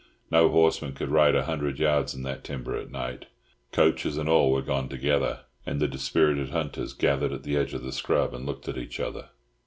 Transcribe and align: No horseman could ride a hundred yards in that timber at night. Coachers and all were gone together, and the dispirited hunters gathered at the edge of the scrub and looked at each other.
No 0.31 0.49
horseman 0.49 0.93
could 0.93 1.09
ride 1.11 1.35
a 1.35 1.43
hundred 1.43 1.77
yards 1.77 2.15
in 2.15 2.23
that 2.23 2.43
timber 2.43 2.75
at 2.75 2.89
night. 2.89 3.27
Coachers 3.71 4.17
and 4.17 4.27
all 4.27 4.51
were 4.51 4.63
gone 4.63 4.89
together, 4.89 5.41
and 5.63 5.79
the 5.79 5.87
dispirited 5.87 6.49
hunters 6.49 6.93
gathered 6.93 7.31
at 7.33 7.43
the 7.43 7.55
edge 7.55 7.75
of 7.75 7.83
the 7.83 7.91
scrub 7.91 8.33
and 8.33 8.43
looked 8.43 8.67
at 8.67 8.79
each 8.79 8.99
other. 8.99 9.29